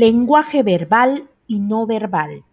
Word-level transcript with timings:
Lenguaje 0.00 0.62
verbal 0.62 1.28
y 1.48 1.58
no 1.58 1.84
verbal. 1.84 2.44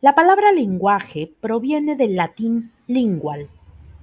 La 0.00 0.14
palabra 0.14 0.50
lenguaje 0.50 1.30
proviene 1.42 1.94
del 1.94 2.16
latín 2.16 2.72
lingual, 2.86 3.50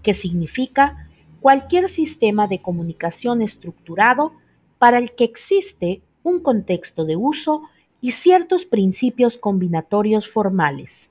que 0.03 0.13
significa 0.13 1.09
cualquier 1.41 1.89
sistema 1.89 2.47
de 2.47 2.61
comunicación 2.61 3.41
estructurado 3.41 4.33
para 4.77 4.99
el 4.99 5.15
que 5.15 5.23
existe 5.23 6.03
un 6.21 6.39
contexto 6.41 7.03
de 7.03 7.15
uso 7.15 7.63
y 7.99 8.11
ciertos 8.11 8.63
principios 8.63 9.35
combinatorios 9.35 10.29
formales. 10.29 11.09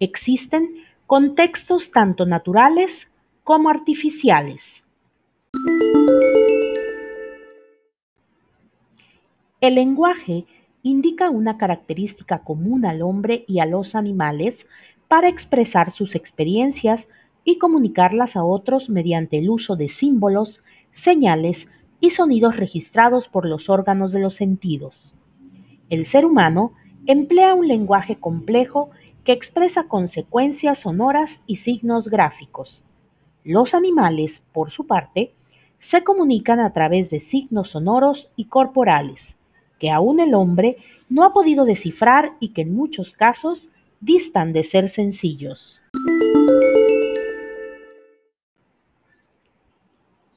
Existen 0.00 0.82
contextos 1.06 1.92
tanto 1.92 2.26
naturales 2.26 3.08
como 3.44 3.70
artificiales. 3.70 4.82
El 9.60 9.74
lenguaje 9.74 10.46
indica 10.82 11.28
una 11.28 11.58
característica 11.58 12.38
común 12.38 12.86
al 12.86 13.02
hombre 13.02 13.44
y 13.46 13.60
a 13.60 13.66
los 13.66 13.94
animales 13.94 14.66
para 15.06 15.28
expresar 15.28 15.90
sus 15.90 16.14
experiencias 16.14 17.08
y 17.44 17.58
comunicarlas 17.58 18.36
a 18.36 18.44
otros 18.44 18.88
mediante 18.88 19.36
el 19.36 19.50
uso 19.50 19.76
de 19.76 19.90
símbolos, 19.90 20.62
señales 20.92 21.68
y 22.00 22.08
sonidos 22.08 22.56
registrados 22.56 23.28
por 23.28 23.44
los 23.44 23.68
órganos 23.68 24.12
de 24.12 24.20
los 24.20 24.34
sentidos. 24.34 25.12
El 25.90 26.06
ser 26.06 26.24
humano 26.24 26.72
emplea 27.04 27.52
un 27.52 27.68
lenguaje 27.68 28.16
complejo 28.16 28.88
que 29.24 29.32
expresa 29.32 29.88
consecuencias 29.88 30.78
sonoras 30.78 31.42
y 31.46 31.56
signos 31.56 32.08
gráficos. 32.08 32.82
Los 33.44 33.74
animales, 33.74 34.42
por 34.52 34.70
su 34.70 34.86
parte, 34.86 35.34
se 35.78 36.02
comunican 36.02 36.60
a 36.60 36.72
través 36.72 37.10
de 37.10 37.20
signos 37.20 37.70
sonoros 37.70 38.30
y 38.36 38.46
corporales 38.46 39.36
que 39.80 39.90
aún 39.90 40.20
el 40.20 40.34
hombre 40.34 40.76
no 41.08 41.24
ha 41.24 41.32
podido 41.32 41.64
descifrar 41.64 42.34
y 42.38 42.50
que 42.50 42.62
en 42.62 42.76
muchos 42.76 43.12
casos 43.12 43.68
distan 44.00 44.52
de 44.52 44.62
ser 44.62 44.88
sencillos. 44.88 45.80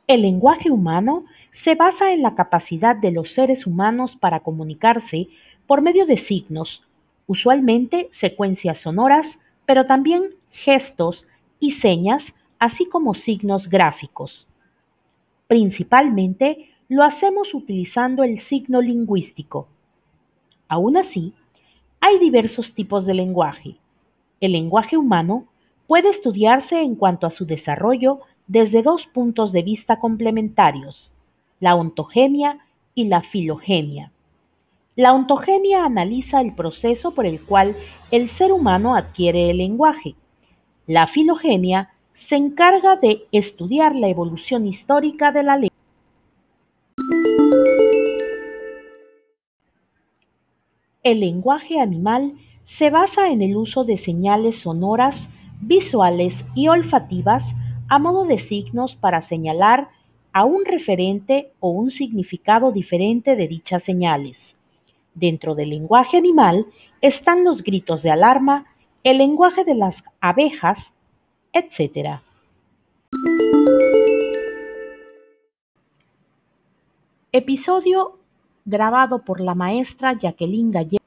El 0.07 0.23
lenguaje 0.23 0.71
humano 0.71 1.25
se 1.51 1.75
basa 1.75 2.13
en 2.13 2.21
la 2.21 2.35
capacidad 2.35 2.95
de 2.95 3.11
los 3.11 3.31
seres 3.31 3.67
humanos 3.67 4.15
para 4.15 4.41
comunicarse 4.41 5.27
por 5.67 5.81
medio 5.81 6.05
de 6.05 6.17
signos, 6.17 6.83
usualmente 7.27 8.09
secuencias 8.11 8.79
sonoras, 8.79 9.39
pero 9.65 9.85
también 9.85 10.35
gestos 10.51 11.25
y 11.59 11.71
señas, 11.71 12.33
así 12.59 12.85
como 12.85 13.13
signos 13.13 13.69
gráficos. 13.69 14.47
Principalmente 15.47 16.72
lo 16.89 17.03
hacemos 17.03 17.53
utilizando 17.53 18.23
el 18.23 18.39
signo 18.39 18.81
lingüístico. 18.81 19.67
Aún 20.67 20.97
así, 20.97 21.33
hay 21.99 22.19
diversos 22.19 22.73
tipos 22.73 23.05
de 23.05 23.13
lenguaje. 23.13 23.77
El 24.41 24.51
lenguaje 24.51 24.97
humano 24.97 25.45
puede 25.87 26.09
estudiarse 26.09 26.81
en 26.81 26.95
cuanto 26.95 27.27
a 27.27 27.31
su 27.31 27.45
desarrollo 27.45 28.19
desde 28.47 28.81
dos 28.81 29.07
puntos 29.07 29.53
de 29.53 29.63
vista 29.63 29.99
complementarios, 29.99 31.11
la 31.59 31.75
ontogenia 31.75 32.59
y 32.93 33.05
la 33.05 33.21
filogenia. 33.21 34.11
La 34.95 35.13
ontogenia 35.13 35.85
analiza 35.85 36.41
el 36.41 36.53
proceso 36.53 37.11
por 37.11 37.25
el 37.25 37.41
cual 37.41 37.75
el 38.11 38.27
ser 38.27 38.51
humano 38.51 38.95
adquiere 38.95 39.49
el 39.49 39.57
lenguaje. 39.57 40.15
La 40.85 41.07
filogenia 41.07 41.93
se 42.13 42.35
encarga 42.35 42.97
de 42.97 43.25
estudiar 43.31 43.95
la 43.95 44.09
evolución 44.09 44.67
histórica 44.67 45.31
de 45.31 45.43
la 45.43 45.55
lengua. 45.55 45.72
El 51.03 51.19
lenguaje 51.19 51.81
animal 51.81 52.35
se 52.63 52.89
basa 52.89 53.27
en 53.27 53.41
el 53.41 53.57
uso 53.57 53.83
de 53.83 53.97
señales 53.97 54.59
sonoras, 54.59 55.29
visuales 55.59 56.45
y 56.55 56.69
olfativas 56.69 57.55
a 57.89 57.99
modo 57.99 58.23
de 58.23 58.39
signos 58.39 58.95
para 58.95 59.21
señalar 59.21 59.89
a 60.31 60.45
un 60.45 60.63
referente 60.63 61.51
o 61.59 61.71
un 61.71 61.91
significado 61.91 62.71
diferente 62.71 63.35
de 63.35 63.49
dichas 63.49 63.83
señales. 63.83 64.55
Dentro 65.13 65.55
del 65.55 65.71
lenguaje 65.71 66.15
animal 66.15 66.67
están 67.01 67.43
los 67.43 67.63
gritos 67.63 68.01
de 68.01 68.11
alarma, 68.11 68.65
el 69.03 69.17
lenguaje 69.17 69.65
de 69.65 69.75
las 69.75 70.05
abejas, 70.21 70.93
etc. 71.51 72.21
Episodio 77.33 78.19
grabado 78.65 79.19
por 79.19 79.39
la 79.39 79.55
maestra 79.55 80.17
Jacqueline 80.19 80.71
Gallego 80.71 81.03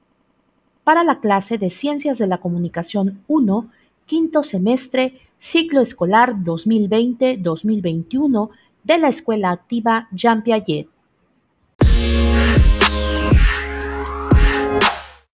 para 0.84 1.02
la 1.02 1.20
clase 1.20 1.58
de 1.58 1.70
Ciencias 1.70 2.18
de 2.18 2.26
la 2.26 2.38
Comunicación 2.38 3.22
1, 3.26 3.68
quinto 4.06 4.44
semestre, 4.44 5.20
ciclo 5.38 5.80
escolar 5.80 6.36
2020-2021 6.36 8.50
de 8.84 8.98
la 8.98 9.08
Escuela 9.08 9.50
Activa 9.50 10.08
Jean 10.12 10.42
Piaget. 10.42 10.88